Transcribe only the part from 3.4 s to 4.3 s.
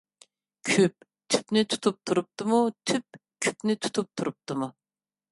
كۈپنى تۇتۇپ